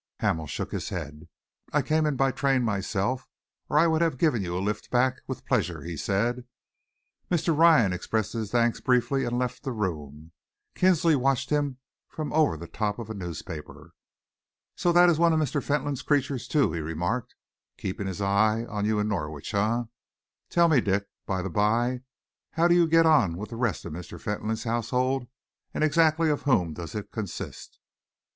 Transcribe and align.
Hamel 0.21 0.47
shook 0.47 0.71
his 0.71 0.89
head. 0.89 1.27
"I 1.71 1.83
came 1.83 2.07
in 2.07 2.15
by 2.15 2.31
train 2.31 2.63
myself, 2.63 3.27
or 3.69 3.77
I 3.77 3.85
would 3.85 4.01
have 4.01 4.17
given 4.17 4.41
you 4.41 4.57
a 4.57 4.59
lift 4.59 4.89
back, 4.89 5.21
with 5.27 5.45
pleasure," 5.45 5.83
he 5.83 5.95
said. 5.95 6.45
Mr. 7.29 7.55
Ryan 7.55 7.93
expressed 7.93 8.33
his 8.33 8.49
thanks 8.49 8.81
briefly 8.81 9.25
and 9.25 9.37
left 9.37 9.61
the 9.61 9.71
room. 9.71 10.31
Kinsley 10.73 11.15
watched 11.15 11.51
him 11.51 11.77
from 12.07 12.33
over 12.33 12.57
the 12.57 12.65
top 12.65 12.97
of 12.97 13.11
a 13.11 13.13
newspaper. 13.13 13.93
"So 14.75 14.91
that 14.91 15.07
is 15.07 15.19
one 15.19 15.33
of 15.33 15.39
Mr. 15.39 15.61
Fentolin's 15.63 16.01
creatures, 16.01 16.47
too," 16.47 16.71
he 16.73 16.79
remarked. 16.79 17.35
"Keeping 17.77 18.07
his 18.07 18.23
eye 18.23 18.65
on 18.67 18.85
you 18.85 18.97
in 18.97 19.07
Norwich, 19.07 19.53
eh? 19.53 19.83
Tell 20.49 20.67
me, 20.67 20.81
Dick, 20.81 21.05
by 21.27 21.43
the 21.43 21.49
by, 21.51 22.01
how 22.53 22.67
do 22.67 22.73
you 22.73 22.87
get 22.87 23.05
on 23.05 23.37
with 23.37 23.51
the 23.51 23.55
rest 23.55 23.85
of 23.85 23.93
Mr. 23.93 24.19
Fentolin's 24.19 24.63
household, 24.63 25.27
and 25.75 25.83
exactly 25.83 26.31
of 26.31 26.41
whom 26.41 26.73
does 26.73 26.95
it 26.95 27.11
consist?" 27.11 27.79